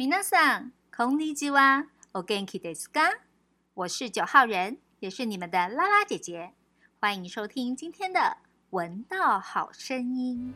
[0.00, 3.20] Minasan，空里之蛙，Ogenki d e s a
[3.74, 6.52] 我是九号人，也是你们的拉拉姐姐，
[6.98, 8.18] 欢迎收听今天的
[8.70, 10.54] 《闻道好声音》。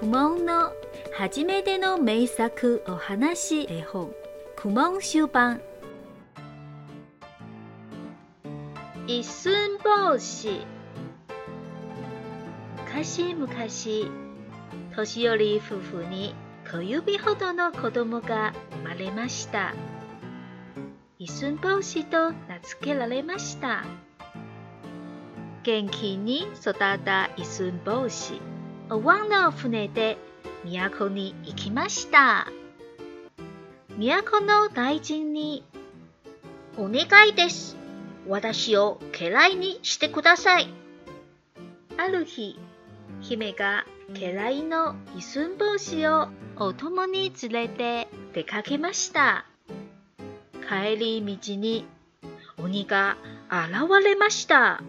[0.00, 0.72] 苦悶の
[1.10, 4.14] 初めての名作お話絵本
[4.54, 5.60] 苦悶集版
[9.08, 10.64] 一寸法師
[12.94, 14.08] 昔昔
[14.94, 16.32] 年寄り夫婦に
[16.70, 19.74] 小指ほどの子供が生まれました
[21.18, 23.82] 一寸法師と名付けられました
[25.64, 28.40] 元気に育った一寸法師
[28.90, 30.16] お湾の船で
[30.64, 32.46] 都に行きました。
[33.98, 35.62] 都の大臣に、
[36.78, 37.76] お願いです。
[38.26, 40.68] 私を家来にしてください。
[41.98, 42.58] ある日、
[43.20, 43.84] 姫が
[44.18, 49.44] 家来の一寸うしをお供に連れて出かけました。
[50.66, 51.84] 帰り道に
[52.56, 53.18] 鬼が
[53.50, 54.82] 現れました。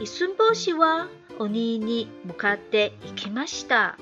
[0.00, 3.98] 一寸うしは鬼に向かって行きました。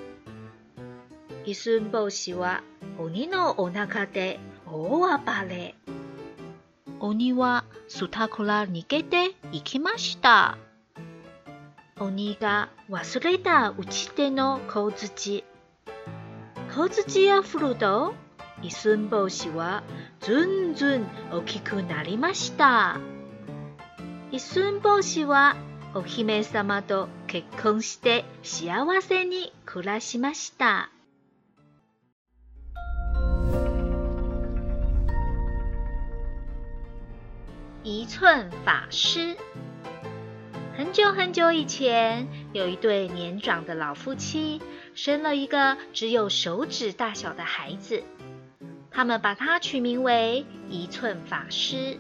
[1.45, 2.63] イスンボウ氏は
[2.99, 4.39] 鬼のお腹で
[4.71, 5.19] 大暴
[5.49, 5.75] れ。
[7.01, 10.57] 鬼はスタクラ逃げて行きました。
[11.99, 15.45] 鬼が忘れた打ち手の小槌。
[16.73, 18.15] 小槌を振ると、
[18.63, 19.83] イスンボウ氏は
[20.21, 23.01] ずんずん大きくなりました。
[24.31, 25.57] イスンボウ氏は
[25.95, 30.89] お姫様と結婚して幸せに暮らしました。
[37.83, 39.37] 一寸法师。
[40.77, 44.61] 很久很久以前，有一對年長的老夫妻，
[44.95, 48.05] 生了一個只有手指大小的孩子。
[48.93, 51.99] 他們把他取名為一寸法師。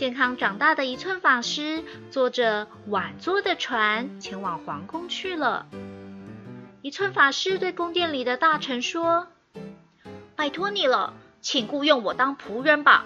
[0.00, 5.66] 健康长大的一寸法师坐着晚坐的船前往皇宫去了。
[6.80, 9.28] 一寸法师对宫殿里的大臣说
[10.36, 11.12] ：“拜托你了，
[11.42, 13.04] 请雇用我当仆人吧。”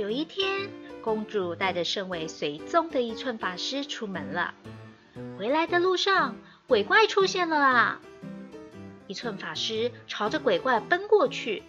[0.00, 0.70] 有一天，
[1.02, 4.54] 公主带着身为随从的一寸法师出门了。
[5.38, 6.34] 回来的路上，
[6.66, 8.00] 鬼怪出现了啊！
[9.06, 11.62] 一寸法师朝着鬼怪奔过去。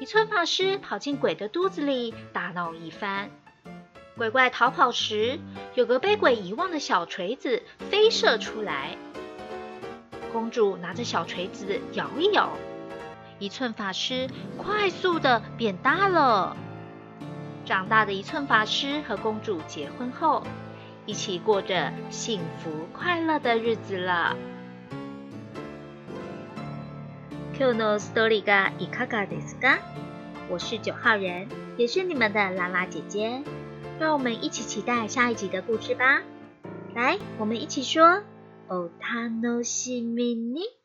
[0.00, 3.30] 一寸法师跑进鬼的肚子里，大闹一番。
[4.16, 5.38] 鬼怪逃跑时，
[5.74, 8.96] 有个被鬼遗忘的小锤子飞射出来。
[10.32, 12.50] 公主拿着小锤子摇一摇，
[13.38, 14.28] 一寸法师
[14.58, 16.56] 快速的变大了。
[17.64, 20.42] 长大的一寸法师和公主结婚后，
[21.06, 24.36] 一起过着幸福快乐的日子了。
[27.54, 29.78] Q no story ga ikaga desu a
[30.50, 33.40] 我是九号人，也是你们的拉拉姐姐，
[34.00, 36.20] 让我们一起期待下一集的故事吧！
[36.96, 38.22] 来，我们一起说
[38.68, 40.83] ，Otano s i m i ni。